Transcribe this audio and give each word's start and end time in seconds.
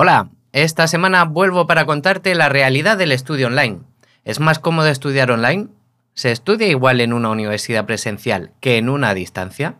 Hola, 0.00 0.28
esta 0.52 0.86
semana 0.86 1.24
vuelvo 1.24 1.66
para 1.66 1.84
contarte 1.84 2.32
la 2.36 2.48
realidad 2.48 2.96
del 2.96 3.10
estudio 3.10 3.48
online. 3.48 3.80
¿Es 4.24 4.38
más 4.38 4.60
cómodo 4.60 4.86
estudiar 4.86 5.32
online? 5.32 5.66
¿Se 6.14 6.30
estudia 6.30 6.68
igual 6.68 7.00
en 7.00 7.12
una 7.12 7.30
universidad 7.30 7.84
presencial 7.84 8.52
que 8.60 8.78
en 8.78 8.90
una 8.90 9.08
a 9.08 9.14
distancia? 9.14 9.74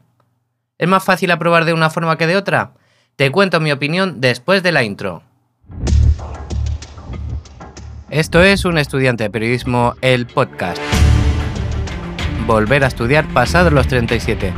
¿Es 0.76 0.88
más 0.88 1.04
fácil 1.04 1.30
aprobar 1.30 1.66
de 1.66 1.72
una 1.72 1.88
forma 1.88 2.18
que 2.18 2.26
de 2.26 2.36
otra? 2.36 2.72
Te 3.14 3.30
cuento 3.30 3.60
mi 3.60 3.70
opinión 3.70 4.20
después 4.20 4.64
de 4.64 4.72
la 4.72 4.82
intro. 4.82 5.22
Esto 8.10 8.42
es 8.42 8.64
Un 8.64 8.78
estudiante 8.78 9.22
de 9.22 9.30
periodismo, 9.30 9.94
el 10.00 10.26
podcast. 10.26 10.82
Volver 12.44 12.82
a 12.82 12.88
estudiar 12.88 13.24
pasados 13.28 13.72
los 13.72 13.86
37. 13.86 14.52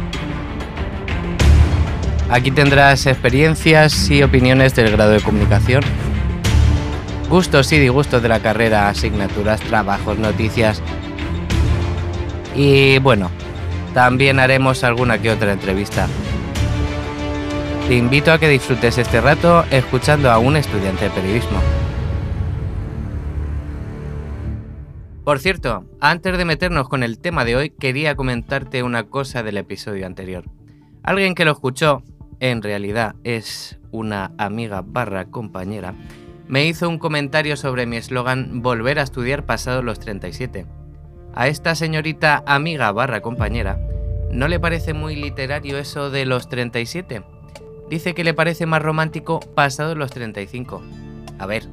Aquí 2.31 2.53
tendrás 2.53 3.07
experiencias 3.07 4.09
y 4.09 4.23
opiniones 4.23 4.77
del 4.77 4.93
grado 4.93 5.11
de 5.11 5.21
comunicación, 5.21 5.83
gustos 7.29 7.73
y 7.73 7.79
disgustos 7.81 8.23
de 8.23 8.29
la 8.29 8.39
carrera, 8.39 8.89
asignaturas, 8.89 9.61
trabajos, 9.61 10.17
noticias. 10.17 10.81
Y 12.55 13.01
bueno, 13.01 13.33
también 13.95 14.39
haremos 14.39 14.85
alguna 14.85 15.21
que 15.21 15.33
otra 15.33 15.53
entrevista. 15.53 16.07
Te 17.89 17.97
invito 17.97 18.31
a 18.31 18.39
que 18.39 18.49
disfrutes 18.49 18.99
este 18.99 19.21
rato 19.21 19.65
escuchando 19.73 20.31
a 20.31 20.39
un 20.39 20.55
estudiante 20.55 21.07
de 21.07 21.11
periodismo. 21.11 21.59
Por 25.25 25.41
cierto, 25.41 25.85
antes 26.01 26.39
de 26.39 26.45
meternos 26.45 26.89
con 26.89 27.03
el 27.03 27.19
tema 27.19 27.45
de 27.45 27.57
hoy, 27.57 27.71
quería 27.71 28.15
comentarte 28.15 28.85
una 28.85 29.03
cosa 29.03 29.43
del 29.43 29.57
episodio 29.57 30.07
anterior. 30.07 30.45
Alguien 31.03 31.35
que 31.35 31.45
lo 31.45 31.51
escuchó 31.51 32.05
en 32.41 32.63
realidad 32.63 33.15
es 33.23 33.79
una 33.93 34.33
amiga 34.39 34.83
barra 34.85 35.27
compañera, 35.27 35.95
me 36.49 36.67
hizo 36.67 36.89
un 36.89 36.99
comentario 36.99 37.57
sobre 37.57 37.87
mi 37.87 37.97
eslogan 37.97 38.61
Volver 38.61 38.99
a 38.99 39.03
estudiar 39.03 39.47
pasados 39.47 39.85
los 39.85 40.01
37. 40.01 40.67
A 41.33 41.47
esta 41.47 41.77
señorita 41.77 42.43
amiga 42.47 42.91
barra 42.91 43.21
compañera, 43.21 43.79
¿no 44.33 44.49
le 44.49 44.59
parece 44.59 44.95
muy 44.95 45.15
literario 45.15 45.79
eso 45.79 46.11
de 46.11 46.27
los 46.27 46.49
37? 46.49 47.23
Dice 47.89 48.15
que 48.15 48.25
le 48.25 48.35
parece 48.35 48.67
más 48.67 48.83
romántico 48.83 49.39
pasados 49.39 49.97
los 49.97 50.11
35. 50.11 50.83
A 51.39 51.47
ver, 51.47 51.69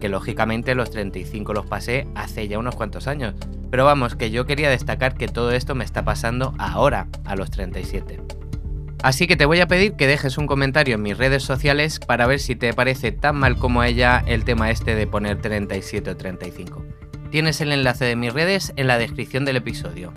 que 0.00 0.08
lógicamente 0.08 0.74
los 0.74 0.90
35 0.90 1.52
los 1.52 1.66
pasé 1.66 2.06
hace 2.14 2.46
ya 2.46 2.58
unos 2.58 2.76
cuantos 2.76 3.08
años, 3.08 3.34
pero 3.70 3.84
vamos, 3.84 4.14
que 4.14 4.30
yo 4.30 4.46
quería 4.46 4.70
destacar 4.70 5.14
que 5.14 5.26
todo 5.26 5.52
esto 5.52 5.74
me 5.74 5.84
está 5.84 6.04
pasando 6.04 6.54
ahora, 6.58 7.08
a 7.24 7.34
los 7.34 7.50
37. 7.50 8.41
Así 9.02 9.26
que 9.26 9.36
te 9.36 9.46
voy 9.46 9.58
a 9.58 9.66
pedir 9.66 9.94
que 9.94 10.06
dejes 10.06 10.38
un 10.38 10.46
comentario 10.46 10.94
en 10.94 11.02
mis 11.02 11.18
redes 11.18 11.42
sociales 11.42 11.98
para 11.98 12.28
ver 12.28 12.38
si 12.38 12.54
te 12.54 12.72
parece 12.72 13.10
tan 13.10 13.34
mal 13.36 13.56
como 13.58 13.82
ella 13.82 14.22
el 14.26 14.44
tema 14.44 14.70
este 14.70 14.94
de 14.94 15.08
poner 15.08 15.42
37 15.42 16.08
o 16.08 16.16
35. 16.16 16.84
Tienes 17.30 17.60
el 17.60 17.72
enlace 17.72 18.04
de 18.04 18.14
mis 18.14 18.32
redes 18.32 18.72
en 18.76 18.86
la 18.86 18.98
descripción 18.98 19.44
del 19.44 19.56
episodio. 19.56 20.12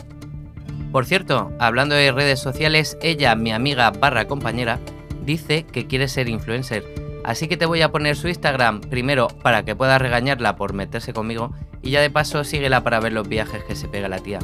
Por 0.92 1.08
cierto, 1.08 1.52
hablando 1.58 1.96
de 1.96 2.12
redes 2.12 2.40
sociales, 2.40 2.96
ella, 3.02 3.36
mi 3.36 3.52
amiga 3.52 3.90
barra 3.90 4.28
compañera, 4.28 4.80
dice 5.26 5.66
que 5.66 5.88
quiere 5.88 6.08
ser 6.08 6.30
influencer. 6.30 6.84
Así 7.24 7.48
que 7.48 7.58
te 7.58 7.66
voy 7.66 7.82
a 7.82 7.90
poner 7.90 8.16
su 8.16 8.28
Instagram 8.28 8.82
primero 8.82 9.30
para 9.30 9.66
que 9.66 9.76
puedas 9.76 10.00
regañarla 10.00 10.56
por 10.58 10.74
meterse 10.74 11.12
conmigo 11.12 11.56
y 11.82 11.90
ya 11.90 12.02
de 12.02 12.12
paso 12.12 12.44
síguela 12.44 12.84
para 12.84 13.00
ver 13.00 13.14
los 13.14 13.28
viajes 13.28 13.64
que 13.64 13.76
se 13.76 13.88
pega 13.88 14.08
la 14.08 14.20
tía 14.20 14.40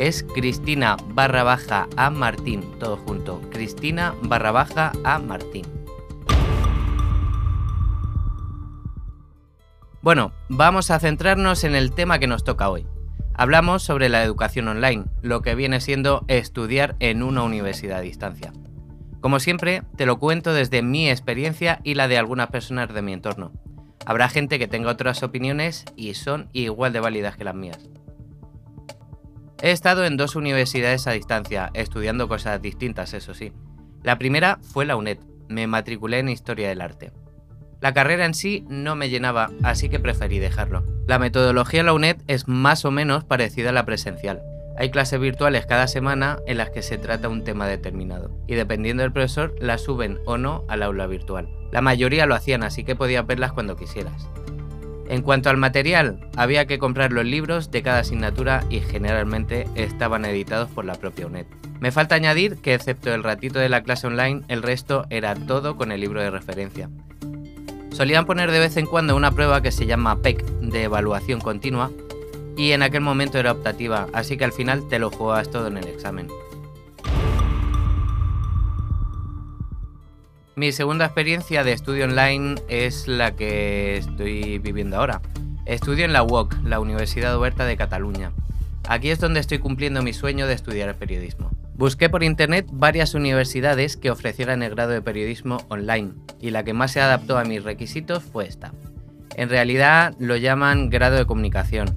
es 0.00 0.22
Cristina 0.22 0.96
barra 1.08 1.42
baja 1.42 1.86
a 1.98 2.08
Martín, 2.08 2.62
todo 2.78 2.96
junto, 2.96 3.42
Cristina 3.50 4.14
barra 4.22 4.50
baja 4.50 4.92
a 5.04 5.18
Martín. 5.18 5.66
Bueno, 10.00 10.32
vamos 10.48 10.90
a 10.90 10.98
centrarnos 10.98 11.64
en 11.64 11.74
el 11.74 11.92
tema 11.92 12.18
que 12.18 12.26
nos 12.26 12.44
toca 12.44 12.70
hoy. 12.70 12.86
Hablamos 13.34 13.82
sobre 13.82 14.08
la 14.08 14.22
educación 14.22 14.68
online, 14.68 15.04
lo 15.20 15.42
que 15.42 15.54
viene 15.54 15.82
siendo 15.82 16.24
estudiar 16.28 16.96
en 16.98 17.22
una 17.22 17.42
universidad 17.42 17.98
a 17.98 18.02
distancia. 18.02 18.54
Como 19.20 19.38
siempre, 19.38 19.82
te 19.96 20.06
lo 20.06 20.18
cuento 20.18 20.54
desde 20.54 20.80
mi 20.80 21.10
experiencia 21.10 21.78
y 21.84 21.92
la 21.92 22.08
de 22.08 22.16
algunas 22.16 22.48
personas 22.48 22.94
de 22.94 23.02
mi 23.02 23.12
entorno. 23.12 23.52
Habrá 24.06 24.30
gente 24.30 24.58
que 24.58 24.66
tenga 24.66 24.92
otras 24.92 25.22
opiniones 25.22 25.84
y 25.94 26.14
son 26.14 26.48
igual 26.54 26.94
de 26.94 27.00
válidas 27.00 27.36
que 27.36 27.44
las 27.44 27.54
mías. 27.54 27.90
He 29.62 29.72
estado 29.72 30.06
en 30.06 30.16
dos 30.16 30.36
universidades 30.36 31.06
a 31.06 31.12
distancia, 31.12 31.70
estudiando 31.74 32.28
cosas 32.28 32.62
distintas, 32.62 33.12
eso 33.12 33.34
sí. 33.34 33.52
La 34.02 34.16
primera 34.16 34.58
fue 34.62 34.86
la 34.86 34.96
UNED, 34.96 35.18
me 35.48 35.66
matriculé 35.66 36.20
en 36.20 36.30
Historia 36.30 36.70
del 36.70 36.80
Arte. 36.80 37.12
La 37.82 37.92
carrera 37.92 38.24
en 38.24 38.32
sí 38.32 38.64
no 38.70 38.96
me 38.96 39.10
llenaba, 39.10 39.50
así 39.62 39.90
que 39.90 40.00
preferí 40.00 40.38
dejarlo. 40.38 40.82
La 41.06 41.18
metodología 41.18 41.80
en 41.80 41.86
la 41.86 41.92
UNED 41.92 42.16
es 42.26 42.48
más 42.48 42.86
o 42.86 42.90
menos 42.90 43.24
parecida 43.24 43.68
a 43.68 43.74
la 43.74 43.84
presencial. 43.84 44.40
Hay 44.78 44.90
clases 44.90 45.20
virtuales 45.20 45.66
cada 45.66 45.88
semana 45.88 46.38
en 46.46 46.56
las 46.56 46.70
que 46.70 46.80
se 46.80 46.96
trata 46.96 47.28
un 47.28 47.44
tema 47.44 47.66
determinado, 47.66 48.30
y 48.46 48.54
dependiendo 48.54 49.02
del 49.02 49.12
profesor 49.12 49.54
la 49.60 49.76
suben 49.76 50.20
o 50.24 50.38
no 50.38 50.64
al 50.68 50.82
aula 50.82 51.06
virtual. 51.06 51.50
La 51.70 51.82
mayoría 51.82 52.24
lo 52.24 52.34
hacían, 52.34 52.62
así 52.62 52.82
que 52.82 52.96
podías 52.96 53.26
verlas 53.26 53.52
cuando 53.52 53.76
quisieras. 53.76 54.26
En 55.10 55.22
cuanto 55.22 55.50
al 55.50 55.56
material, 55.56 56.20
había 56.36 56.66
que 56.66 56.78
comprar 56.78 57.10
los 57.10 57.24
libros 57.24 57.72
de 57.72 57.82
cada 57.82 57.98
asignatura 57.98 58.62
y 58.70 58.78
generalmente 58.78 59.66
estaban 59.74 60.24
editados 60.24 60.70
por 60.70 60.84
la 60.84 60.94
propia 60.94 61.26
UNED. 61.26 61.46
Me 61.80 61.90
falta 61.90 62.14
añadir 62.14 62.58
que 62.58 62.74
excepto 62.74 63.12
el 63.12 63.24
ratito 63.24 63.58
de 63.58 63.68
la 63.68 63.82
clase 63.82 64.06
online, 64.06 64.42
el 64.46 64.62
resto 64.62 65.06
era 65.10 65.34
todo 65.34 65.76
con 65.76 65.90
el 65.90 66.00
libro 66.00 66.22
de 66.22 66.30
referencia. 66.30 66.90
Solían 67.90 68.24
poner 68.24 68.52
de 68.52 68.60
vez 68.60 68.76
en 68.76 68.86
cuando 68.86 69.16
una 69.16 69.32
prueba 69.32 69.60
que 69.62 69.72
se 69.72 69.86
llama 69.86 70.22
PEC, 70.22 70.44
de 70.60 70.84
evaluación 70.84 71.40
continua, 71.40 71.90
y 72.56 72.70
en 72.70 72.84
aquel 72.84 73.00
momento 73.00 73.36
era 73.36 73.50
optativa, 73.50 74.06
así 74.12 74.36
que 74.36 74.44
al 74.44 74.52
final 74.52 74.86
te 74.88 75.00
lo 75.00 75.10
jugabas 75.10 75.50
todo 75.50 75.66
en 75.66 75.78
el 75.78 75.88
examen. 75.88 76.28
Mi 80.56 80.72
segunda 80.72 81.04
experiencia 81.04 81.62
de 81.62 81.72
estudio 81.72 82.04
online 82.04 82.56
es 82.68 83.06
la 83.06 83.36
que 83.36 83.96
estoy 83.96 84.58
viviendo 84.58 84.96
ahora. 84.96 85.22
Estudio 85.64 86.04
en 86.04 86.12
la 86.12 86.24
UOC, 86.24 86.56
la 86.64 86.80
Universidad 86.80 87.36
Oberta 87.36 87.64
de 87.64 87.76
Cataluña. 87.76 88.32
Aquí 88.88 89.10
es 89.10 89.20
donde 89.20 89.38
estoy 89.38 89.58
cumpliendo 89.58 90.02
mi 90.02 90.12
sueño 90.12 90.48
de 90.48 90.54
estudiar 90.54 90.96
periodismo. 90.96 91.50
Busqué 91.74 92.10
por 92.10 92.24
internet 92.24 92.66
varias 92.72 93.14
universidades 93.14 93.96
que 93.96 94.10
ofrecieran 94.10 94.64
el 94.64 94.70
grado 94.70 94.90
de 94.90 95.02
periodismo 95.02 95.58
online 95.68 96.14
y 96.40 96.50
la 96.50 96.64
que 96.64 96.74
más 96.74 96.90
se 96.90 97.00
adaptó 97.00 97.38
a 97.38 97.44
mis 97.44 97.62
requisitos 97.62 98.24
fue 98.24 98.48
esta. 98.48 98.72
En 99.36 99.48
realidad 99.48 100.16
lo 100.18 100.36
llaman 100.36 100.90
grado 100.90 101.16
de 101.16 101.26
comunicación. 101.26 101.94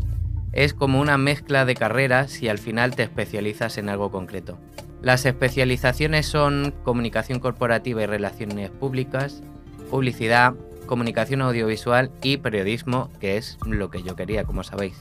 Es 0.51 0.75
como 0.75 1.01
una 1.01 1.17
mezcla 1.17 1.65
de 1.65 1.73
carreras 1.73 2.43
y 2.43 2.49
al 2.49 2.59
final 2.59 2.95
te 2.95 3.01
especializas 3.01 3.79
en 3.79 3.89
algo 3.89 4.11
concreto. 4.11 4.59
Las 5.03 5.25
especializaciones 5.25 6.25
son 6.27 6.73
comunicación 6.83 7.41
corporativa 7.41 8.01
y 8.01 8.05
relaciones 8.05 8.69
públicas, 8.69 9.43
publicidad, 9.89 10.53
comunicación 10.85 11.41
audiovisual 11.41 12.09
y 12.21 12.37
periodismo, 12.37 13.11
que 13.19 13.35
es 13.35 13.57
lo 13.65 13.89
que 13.89 14.01
yo 14.01 14.15
quería, 14.15 14.45
como 14.45 14.63
sabéis. 14.63 14.95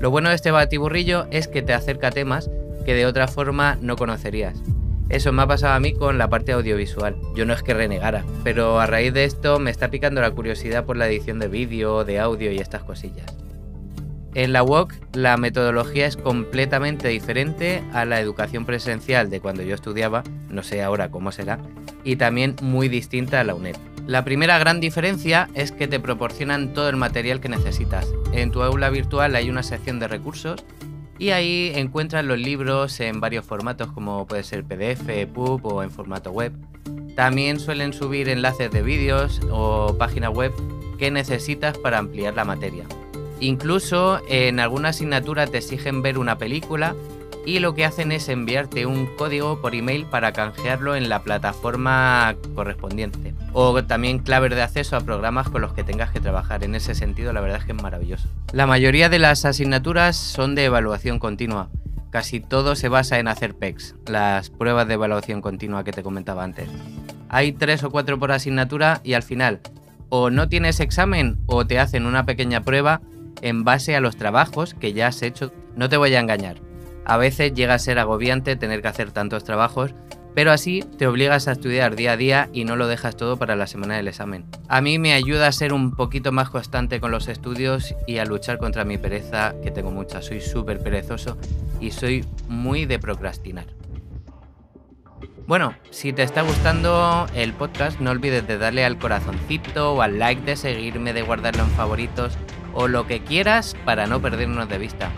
Lo 0.00 0.10
bueno 0.10 0.30
de 0.30 0.34
este 0.36 0.50
batiburrillo 0.50 1.26
es 1.30 1.46
que 1.46 1.60
te 1.60 1.74
acerca 1.74 2.10
temas 2.10 2.50
que 2.86 2.94
de 2.94 3.04
otra 3.04 3.28
forma 3.28 3.76
no 3.82 3.96
conocerías. 3.96 4.58
Eso 5.10 5.30
me 5.30 5.42
ha 5.42 5.46
pasado 5.46 5.74
a 5.74 5.80
mí 5.80 5.92
con 5.92 6.16
la 6.16 6.30
parte 6.30 6.52
audiovisual. 6.52 7.16
Yo 7.36 7.44
no 7.44 7.52
es 7.52 7.62
que 7.62 7.74
renegara, 7.74 8.24
pero 8.44 8.80
a 8.80 8.86
raíz 8.86 9.12
de 9.12 9.24
esto 9.24 9.58
me 9.58 9.70
está 9.70 9.90
picando 9.90 10.22
la 10.22 10.30
curiosidad 10.30 10.86
por 10.86 10.96
la 10.96 11.06
edición 11.06 11.38
de 11.38 11.48
vídeo, 11.48 12.04
de 12.04 12.18
audio 12.18 12.50
y 12.50 12.56
estas 12.56 12.82
cosillas. 12.82 13.43
En 14.34 14.52
la 14.52 14.64
UOC 14.64 14.92
la 15.12 15.36
metodología 15.36 16.06
es 16.06 16.16
completamente 16.16 17.06
diferente 17.08 17.84
a 17.92 18.04
la 18.04 18.20
educación 18.20 18.66
presencial 18.66 19.30
de 19.30 19.40
cuando 19.40 19.62
yo 19.62 19.76
estudiaba, 19.76 20.24
no 20.48 20.64
sé 20.64 20.82
ahora 20.82 21.08
cómo 21.10 21.30
será, 21.30 21.60
y 22.02 22.16
también 22.16 22.56
muy 22.60 22.88
distinta 22.88 23.40
a 23.40 23.44
la 23.44 23.54
UNED. 23.54 23.76
La 24.08 24.24
primera 24.24 24.58
gran 24.58 24.80
diferencia 24.80 25.48
es 25.54 25.70
que 25.70 25.86
te 25.86 26.00
proporcionan 26.00 26.74
todo 26.74 26.88
el 26.88 26.96
material 26.96 27.40
que 27.40 27.48
necesitas. 27.48 28.12
En 28.32 28.50
tu 28.50 28.62
aula 28.62 28.90
virtual 28.90 29.36
hay 29.36 29.48
una 29.48 29.62
sección 29.62 30.00
de 30.00 30.08
recursos 30.08 30.64
y 31.16 31.30
ahí 31.30 31.70
encuentras 31.76 32.24
los 32.24 32.38
libros 32.38 32.98
en 32.98 33.20
varios 33.20 33.46
formatos 33.46 33.92
como 33.92 34.26
puede 34.26 34.42
ser 34.42 34.64
PDF, 34.64 35.08
EPUB 35.08 35.64
o 35.64 35.82
en 35.84 35.90
formato 35.90 36.32
web. 36.32 36.52
También 37.14 37.60
suelen 37.60 37.92
subir 37.92 38.28
enlaces 38.28 38.70
de 38.72 38.82
vídeos 38.82 39.40
o 39.50 39.96
páginas 39.96 40.34
web 40.34 40.52
que 40.98 41.12
necesitas 41.12 41.78
para 41.78 41.98
ampliar 41.98 42.34
la 42.34 42.44
materia. 42.44 42.84
Incluso 43.44 44.22
en 44.26 44.58
alguna 44.58 44.88
asignatura 44.88 45.46
te 45.46 45.58
exigen 45.58 46.00
ver 46.00 46.16
una 46.16 46.38
película 46.38 46.94
y 47.44 47.58
lo 47.58 47.74
que 47.74 47.84
hacen 47.84 48.10
es 48.10 48.30
enviarte 48.30 48.86
un 48.86 49.04
código 49.18 49.60
por 49.60 49.74
email 49.74 50.06
para 50.06 50.32
canjearlo 50.32 50.96
en 50.96 51.10
la 51.10 51.20
plataforma 51.20 52.36
correspondiente. 52.54 53.34
O 53.52 53.84
también 53.84 54.20
claves 54.20 54.52
de 54.52 54.62
acceso 54.62 54.96
a 54.96 55.02
programas 55.02 55.50
con 55.50 55.60
los 55.60 55.74
que 55.74 55.84
tengas 55.84 56.10
que 56.10 56.20
trabajar. 56.20 56.64
En 56.64 56.74
ese 56.74 56.94
sentido, 56.94 57.34
la 57.34 57.42
verdad 57.42 57.58
es 57.58 57.66
que 57.66 57.72
es 57.72 57.82
maravilloso. 57.82 58.28
La 58.54 58.66
mayoría 58.66 59.10
de 59.10 59.18
las 59.18 59.44
asignaturas 59.44 60.16
son 60.16 60.54
de 60.54 60.64
evaluación 60.64 61.18
continua. 61.18 61.68
Casi 62.08 62.40
todo 62.40 62.76
se 62.76 62.88
basa 62.88 63.18
en 63.18 63.28
hacer 63.28 63.54
PECs, 63.54 63.94
las 64.06 64.48
pruebas 64.48 64.88
de 64.88 64.94
evaluación 64.94 65.42
continua 65.42 65.84
que 65.84 65.92
te 65.92 66.02
comentaba 66.02 66.44
antes. 66.44 66.70
Hay 67.28 67.52
tres 67.52 67.84
o 67.84 67.90
cuatro 67.90 68.18
por 68.18 68.32
asignatura 68.32 69.02
y 69.04 69.12
al 69.12 69.22
final 69.22 69.60
o 70.08 70.30
no 70.30 70.48
tienes 70.48 70.80
examen 70.80 71.38
o 71.46 71.66
te 71.66 71.78
hacen 71.78 72.06
una 72.06 72.24
pequeña 72.24 72.62
prueba 72.62 73.00
en 73.42 73.64
base 73.64 73.96
a 73.96 74.00
los 74.00 74.16
trabajos 74.16 74.74
que 74.74 74.92
ya 74.92 75.08
has 75.08 75.22
hecho. 75.22 75.52
No 75.76 75.88
te 75.88 75.96
voy 75.96 76.14
a 76.14 76.20
engañar. 76.20 76.60
A 77.04 77.16
veces 77.16 77.52
llega 77.52 77.74
a 77.74 77.78
ser 77.78 77.98
agobiante 77.98 78.56
tener 78.56 78.80
que 78.80 78.88
hacer 78.88 79.12
tantos 79.12 79.44
trabajos, 79.44 79.94
pero 80.34 80.50
así 80.50 80.82
te 80.98 81.06
obligas 81.06 81.46
a 81.46 81.52
estudiar 81.52 81.94
día 81.94 82.12
a 82.12 82.16
día 82.16 82.48
y 82.52 82.64
no 82.64 82.76
lo 82.76 82.88
dejas 82.88 83.16
todo 83.16 83.36
para 83.36 83.56
la 83.56 83.66
semana 83.66 83.96
del 83.96 84.08
examen. 84.08 84.46
A 84.68 84.80
mí 84.80 84.98
me 84.98 85.12
ayuda 85.12 85.46
a 85.46 85.52
ser 85.52 85.72
un 85.72 85.94
poquito 85.94 86.32
más 86.32 86.50
constante 86.50 87.00
con 87.00 87.10
los 87.10 87.28
estudios 87.28 87.94
y 88.06 88.18
a 88.18 88.24
luchar 88.24 88.58
contra 88.58 88.84
mi 88.84 88.98
pereza, 88.98 89.54
que 89.62 89.70
tengo 89.70 89.90
mucha, 89.90 90.22
soy 90.22 90.40
súper 90.40 90.80
perezoso 90.80 91.38
y 91.80 91.92
soy 91.92 92.24
muy 92.48 92.84
de 92.86 92.98
procrastinar. 92.98 93.66
Bueno, 95.46 95.74
si 95.90 96.14
te 96.14 96.22
está 96.22 96.40
gustando 96.40 97.26
el 97.34 97.52
podcast, 97.52 98.00
no 98.00 98.10
olvides 98.10 98.46
de 98.46 98.56
darle 98.56 98.82
al 98.84 98.98
corazoncito 98.98 99.92
o 99.92 100.00
al 100.00 100.18
like, 100.18 100.40
de 100.42 100.56
seguirme, 100.56 101.12
de 101.12 101.20
guardarlo 101.20 101.64
en 101.64 101.70
favoritos 101.70 102.38
o 102.74 102.88
lo 102.88 103.06
que 103.06 103.20
quieras 103.20 103.76
para 103.84 104.06
no 104.06 104.20
perdernos 104.20 104.68
de 104.68 104.78
vista. 104.78 105.10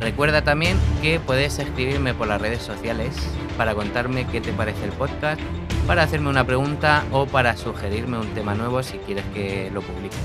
Recuerda 0.00 0.42
también 0.42 0.78
que 1.02 1.20
puedes 1.20 1.58
escribirme 1.58 2.14
por 2.14 2.26
las 2.26 2.40
redes 2.40 2.62
sociales 2.62 3.14
para 3.58 3.74
contarme 3.74 4.26
qué 4.26 4.40
te 4.40 4.52
parece 4.52 4.84
el 4.84 4.92
podcast, 4.92 5.40
para 5.86 6.02
hacerme 6.02 6.30
una 6.30 6.44
pregunta 6.44 7.04
o 7.12 7.26
para 7.26 7.56
sugerirme 7.56 8.18
un 8.18 8.28
tema 8.28 8.54
nuevo 8.54 8.82
si 8.82 8.96
quieres 8.98 9.24
que 9.34 9.70
lo 9.72 9.82
publique. 9.82 10.16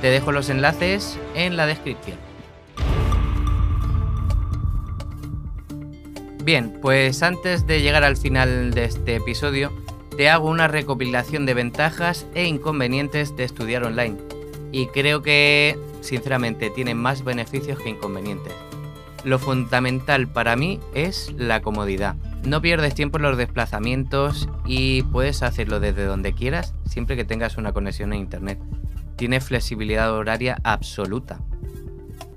Te 0.00 0.10
dejo 0.10 0.30
los 0.30 0.48
enlaces 0.48 1.18
en 1.34 1.56
la 1.56 1.66
descripción. 1.66 2.18
Bien, 6.44 6.78
pues 6.80 7.22
antes 7.22 7.66
de 7.66 7.82
llegar 7.82 8.04
al 8.04 8.16
final 8.16 8.70
de 8.70 8.84
este 8.84 9.16
episodio, 9.16 9.72
te 10.16 10.30
hago 10.30 10.48
una 10.48 10.68
recopilación 10.68 11.46
de 11.46 11.54
ventajas 11.54 12.26
e 12.34 12.46
inconvenientes 12.46 13.36
de 13.36 13.44
estudiar 13.44 13.84
online. 13.84 14.16
Y 14.72 14.86
creo 14.88 15.22
que, 15.22 15.78
sinceramente, 16.00 16.70
tiene 16.70 16.94
más 16.94 17.24
beneficios 17.24 17.78
que 17.78 17.90
inconvenientes. 17.90 18.52
Lo 19.24 19.38
fundamental 19.38 20.28
para 20.28 20.56
mí 20.56 20.78
es 20.94 21.32
la 21.36 21.60
comodidad. 21.60 22.16
No 22.44 22.62
pierdes 22.62 22.94
tiempo 22.94 23.18
en 23.18 23.24
los 23.24 23.36
desplazamientos 23.36 24.48
y 24.64 25.02
puedes 25.04 25.42
hacerlo 25.42 25.80
desde 25.80 26.04
donde 26.04 26.34
quieras, 26.34 26.74
siempre 26.86 27.16
que 27.16 27.24
tengas 27.24 27.56
una 27.56 27.72
conexión 27.72 28.12
a 28.12 28.16
internet. 28.16 28.58
Tiene 29.16 29.40
flexibilidad 29.40 30.12
horaria 30.12 30.58
absoluta. 30.62 31.40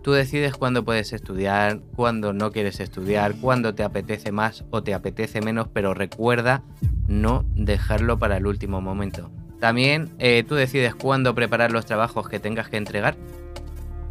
Tú 0.01 0.13
decides 0.13 0.56
cuándo 0.56 0.84
puedes 0.84 1.13
estudiar, 1.13 1.81
cuándo 1.95 2.34
no 2.34 2.51
quieres 2.51 2.80
estudiar, 2.80 3.36
cuándo 3.36 3.75
te 3.75 3.84
apetece 3.84 4.31
más 4.31 4.66
o 4.72 4.81
te 4.81 4.95
apetece 4.95 5.42
menos, 5.42 5.68
pero 5.72 5.94
recuerda 5.94 6.63
no 7.07 7.45
dejarlo 7.56 8.18
para 8.18 8.38
el 8.38 8.48
último 8.48 8.81
momento. 8.81 9.30
También 9.62 10.10
eh, 10.19 10.44
tú 10.46 10.56
decides 10.56 10.94
cuándo 10.94 11.34
preparar 11.34 11.72
los 11.72 11.86
trabajos 11.86 12.28
que 12.28 12.40
tengas 12.40 12.68
que 12.68 12.75
entregar. 12.75 13.16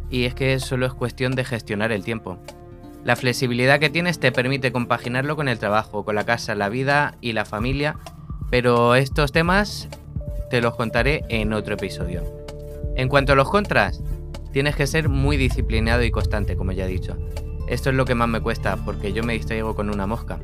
Y 0.09 0.25
es 0.25 0.33
que 0.33 0.59
solo 0.59 0.87
es 0.87 0.93
cuestión 0.93 1.35
de 1.35 1.45
gestionar 1.45 1.91
el 1.91 2.03
tiempo. 2.03 2.39
La 3.05 3.15
flexibilidad 3.15 3.79
que 3.79 3.91
tienes 3.91 4.19
te 4.19 4.31
permite 4.31 4.71
compaginarlo 4.71 5.35
con 5.35 5.47
el 5.47 5.59
trabajo, 5.59 6.03
con 6.03 6.15
la 6.15 6.25
casa, 6.25 6.55
la 6.55 6.69
vida 6.69 7.15
y 7.21 7.33
la 7.33 7.45
familia, 7.45 7.97
pero 8.49 8.95
estos 8.95 9.31
temas 9.31 9.87
te 10.49 10.59
los 10.59 10.75
contaré 10.75 11.21
en 11.29 11.53
otro 11.53 11.75
episodio. 11.75 12.23
En 12.95 13.09
cuanto 13.09 13.33
a 13.33 13.35
los 13.35 13.49
contras, 13.49 14.01
Tienes 14.51 14.75
que 14.75 14.85
ser 14.85 15.07
muy 15.07 15.37
disciplinado 15.37 16.03
y 16.03 16.11
constante, 16.11 16.57
como 16.57 16.73
ya 16.73 16.85
he 16.85 16.89
dicho. 16.89 17.17
Esto 17.67 17.89
es 17.89 17.95
lo 17.95 18.03
que 18.03 18.15
más 18.15 18.27
me 18.27 18.41
cuesta, 18.41 18.75
porque 18.75 19.13
yo 19.13 19.23
me 19.23 19.33
distraigo 19.33 19.75
con 19.75 19.89
una 19.89 20.05
mosca. 20.05 20.39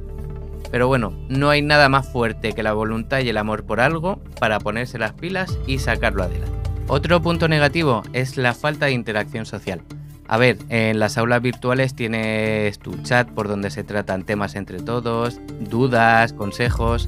Pero 0.72 0.88
bueno, 0.88 1.14
no 1.30 1.50
hay 1.50 1.62
nada 1.62 1.90
más 1.90 2.12
fuerte 2.12 2.54
que 2.54 2.64
la 2.64 2.74
voluntad 2.74 3.20
y 3.20 3.30
el 3.30 3.38
amor 3.38 3.66
por 3.66 3.80
algo 3.80 4.20
para 4.40 4.60
ponerse 4.60 4.98
las 4.98 5.14
pilas 5.14 5.58
y 5.66 5.80
sacarlo 5.80 6.24
adelante. 6.24 6.56
Otro 6.88 7.22
punto 7.22 7.48
negativo 7.48 8.04
es 8.14 8.38
la 8.38 8.54
falta 8.54 8.88
de 8.88 8.94
interacción 8.94 9.46
social. 9.46 9.82
A 10.28 10.38
ver, 10.38 10.58
en 10.70 11.00
las 11.00 11.18
aulas 11.18 11.42
virtuales 11.42 11.96
tienes 11.96 12.80
tu 12.80 13.02
chat 13.04 13.30
por 13.30 13.48
donde 13.48 13.70
se 13.70 13.84
tratan 13.84 14.24
temas 14.24 14.56
entre 14.56 14.80
todos, 14.80 15.40
dudas, 15.60 16.34
consejos. 16.34 17.08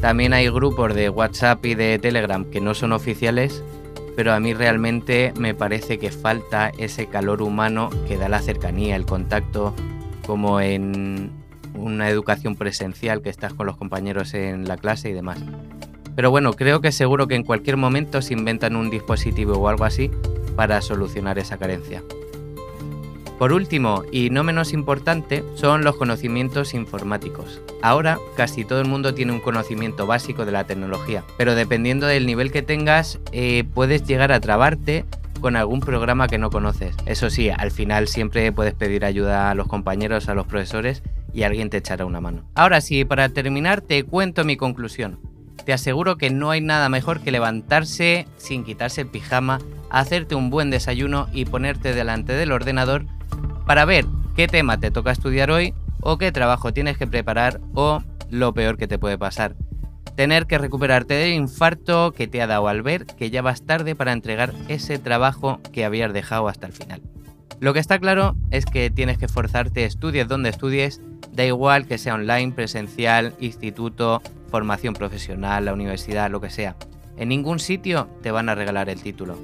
También 0.00 0.32
hay 0.32 0.48
grupos 0.48 0.94
de 0.94 1.10
WhatsApp 1.10 1.64
y 1.66 1.74
de 1.74 1.98
Telegram 1.98 2.44
que 2.44 2.60
no 2.60 2.74
son 2.74 2.92
oficiales 2.92 3.62
pero 4.20 4.34
a 4.34 4.40
mí 4.40 4.52
realmente 4.52 5.32
me 5.38 5.54
parece 5.54 5.98
que 5.98 6.10
falta 6.10 6.72
ese 6.76 7.06
calor 7.06 7.40
humano 7.40 7.88
que 8.06 8.18
da 8.18 8.28
la 8.28 8.40
cercanía, 8.40 8.96
el 8.96 9.06
contacto, 9.06 9.74
como 10.26 10.60
en 10.60 11.30
una 11.74 12.08
educación 12.08 12.56
presencial 12.56 13.22
que 13.22 13.30
estás 13.30 13.54
con 13.54 13.66
los 13.66 13.76
compañeros 13.76 14.34
en 14.34 14.66
la 14.66 14.76
clase 14.76 15.10
y 15.10 15.12
demás. 15.12 15.38
Pero 16.16 16.30
bueno, 16.30 16.52
creo 16.52 16.80
que 16.80 16.92
seguro 16.92 17.28
que 17.28 17.34
en 17.34 17.44
cualquier 17.44 17.76
momento 17.76 18.20
se 18.22 18.34
inventan 18.34 18.76
un 18.76 18.90
dispositivo 18.90 19.54
o 19.54 19.68
algo 19.68 19.84
así 19.84 20.10
para 20.56 20.82
solucionar 20.82 21.38
esa 21.38 21.56
carencia. 21.56 22.02
Por 23.38 23.54
último, 23.54 24.02
y 24.12 24.28
no 24.28 24.44
menos 24.44 24.74
importante, 24.74 25.42
son 25.54 25.82
los 25.82 25.96
conocimientos 25.96 26.74
informáticos. 26.74 27.62
Ahora 27.80 28.18
casi 28.36 28.66
todo 28.66 28.82
el 28.82 28.86
mundo 28.86 29.14
tiene 29.14 29.32
un 29.32 29.40
conocimiento 29.40 30.06
básico 30.06 30.44
de 30.44 30.52
la 30.52 30.64
tecnología, 30.64 31.24
pero 31.38 31.54
dependiendo 31.54 32.06
del 32.06 32.26
nivel 32.26 32.52
que 32.52 32.60
tengas, 32.60 33.18
eh, 33.32 33.64
puedes 33.72 34.04
llegar 34.04 34.30
a 34.30 34.40
trabarte 34.40 35.06
con 35.40 35.56
algún 35.56 35.80
programa 35.80 36.28
que 36.28 36.36
no 36.36 36.50
conoces. 36.50 36.94
Eso 37.06 37.30
sí, 37.30 37.48
al 37.48 37.70
final 37.70 38.08
siempre 38.08 38.52
puedes 38.52 38.74
pedir 38.74 39.06
ayuda 39.06 39.50
a 39.50 39.54
los 39.54 39.68
compañeros, 39.68 40.28
a 40.28 40.34
los 40.34 40.46
profesores 40.46 41.02
y 41.32 41.42
alguien 41.42 41.70
te 41.70 41.78
echará 41.78 42.04
una 42.04 42.20
mano. 42.20 42.44
Ahora 42.54 42.80
sí, 42.80 43.04
para 43.04 43.28
terminar 43.28 43.80
te 43.80 44.02
cuento 44.04 44.44
mi 44.44 44.56
conclusión. 44.56 45.20
Te 45.64 45.72
aseguro 45.72 46.16
que 46.16 46.30
no 46.30 46.50
hay 46.50 46.60
nada 46.60 46.88
mejor 46.88 47.20
que 47.20 47.30
levantarse 47.30 48.26
sin 48.36 48.64
quitarse 48.64 49.02
el 49.02 49.08
pijama, 49.08 49.60
hacerte 49.90 50.34
un 50.34 50.50
buen 50.50 50.70
desayuno 50.70 51.28
y 51.32 51.44
ponerte 51.44 51.94
delante 51.94 52.32
del 52.32 52.52
ordenador 52.52 53.04
para 53.66 53.84
ver 53.84 54.06
qué 54.34 54.48
tema 54.48 54.78
te 54.78 54.90
toca 54.90 55.12
estudiar 55.12 55.50
hoy 55.50 55.74
o 56.00 56.18
qué 56.18 56.32
trabajo 56.32 56.72
tienes 56.72 56.96
que 56.96 57.06
preparar 57.06 57.60
o 57.74 58.02
lo 58.30 58.54
peor 58.54 58.78
que 58.78 58.88
te 58.88 58.98
puede 58.98 59.18
pasar. 59.18 59.54
Tener 60.16 60.46
que 60.46 60.58
recuperarte 60.58 61.14
del 61.14 61.34
infarto 61.34 62.12
que 62.12 62.26
te 62.26 62.42
ha 62.42 62.46
dado 62.46 62.68
al 62.68 62.82
ver 62.82 63.06
que 63.06 63.30
ya 63.30 63.42
vas 63.42 63.64
tarde 63.64 63.94
para 63.94 64.12
entregar 64.12 64.52
ese 64.68 64.98
trabajo 64.98 65.60
que 65.72 65.84
habías 65.84 66.12
dejado 66.12 66.48
hasta 66.48 66.66
el 66.66 66.72
final. 66.72 67.02
Lo 67.60 67.74
que 67.74 67.78
está 67.78 67.98
claro 67.98 68.36
es 68.50 68.64
que 68.64 68.88
tienes 68.88 69.18
que 69.18 69.26
esforzarte, 69.26 69.84
estudies 69.84 70.26
donde 70.26 70.48
estudies, 70.48 71.02
da 71.30 71.44
igual 71.44 71.86
que 71.86 71.98
sea 71.98 72.14
online, 72.14 72.52
presencial, 72.52 73.34
instituto, 73.38 74.22
formación 74.50 74.94
profesional, 74.94 75.66
la 75.66 75.74
universidad, 75.74 76.30
lo 76.30 76.40
que 76.40 76.48
sea. 76.48 76.76
En 77.18 77.28
ningún 77.28 77.58
sitio 77.58 78.08
te 78.22 78.30
van 78.30 78.48
a 78.48 78.54
regalar 78.54 78.88
el 78.88 79.02
título. 79.02 79.36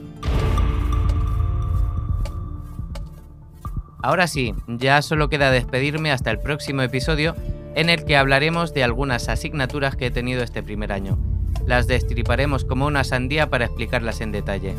Ahora 4.02 4.26
sí, 4.28 4.54
ya 4.66 5.02
solo 5.02 5.28
queda 5.28 5.50
despedirme 5.50 6.10
hasta 6.10 6.30
el 6.30 6.38
próximo 6.38 6.80
episodio 6.80 7.36
en 7.74 7.90
el 7.90 8.06
que 8.06 8.16
hablaremos 8.16 8.72
de 8.72 8.82
algunas 8.82 9.28
asignaturas 9.28 9.94
que 9.94 10.06
he 10.06 10.10
tenido 10.10 10.42
este 10.42 10.62
primer 10.62 10.90
año. 10.90 11.18
Las 11.66 11.86
destriparemos 11.86 12.64
como 12.64 12.86
una 12.86 13.04
sandía 13.04 13.50
para 13.50 13.66
explicarlas 13.66 14.22
en 14.22 14.32
detalle. 14.32 14.74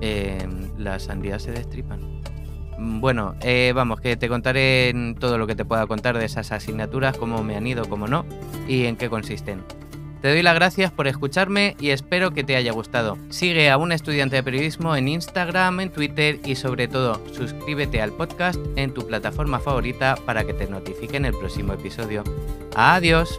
Em, 0.00 0.70
¿Las 0.76 1.04
sandías 1.04 1.42
se 1.42 1.52
destripan? 1.52 2.17
Mm, 2.78 3.00
bueno, 3.00 3.34
eh, 3.42 3.72
vamos, 3.74 4.00
que 4.00 4.16
te 4.16 4.28
contaré 4.28 4.94
todo 5.18 5.36
lo 5.36 5.46
que 5.46 5.54
te 5.54 5.64
pueda 5.64 5.86
contar 5.86 6.16
de 6.16 6.24
esas 6.24 6.52
asignaturas, 6.52 7.16
cómo 7.16 7.42
me 7.42 7.56
han 7.56 7.66
ido, 7.66 7.84
cómo 7.88 8.06
no, 8.06 8.24
y 8.66 8.86
en 8.86 8.96
qué 8.96 9.10
consisten. 9.10 9.62
Te 10.20 10.30
doy 10.30 10.42
las 10.42 10.54
gracias 10.54 10.90
por 10.90 11.06
escucharme 11.06 11.76
y 11.78 11.90
espero 11.90 12.32
que 12.32 12.42
te 12.42 12.56
haya 12.56 12.72
gustado. 12.72 13.16
Sigue 13.30 13.70
a 13.70 13.76
un 13.76 13.92
estudiante 13.92 14.36
de 14.36 14.42
periodismo 14.42 14.96
en 14.96 15.06
Instagram, 15.06 15.78
en 15.78 15.90
Twitter 15.90 16.40
y 16.44 16.56
sobre 16.56 16.88
todo 16.88 17.22
suscríbete 17.32 18.02
al 18.02 18.12
podcast 18.12 18.58
en 18.74 18.92
tu 18.92 19.06
plataforma 19.06 19.60
favorita 19.60 20.16
para 20.26 20.44
que 20.44 20.54
te 20.54 20.66
notifiquen 20.66 21.24
el 21.24 21.34
próximo 21.34 21.72
episodio. 21.72 22.24
Adiós. 22.74 23.38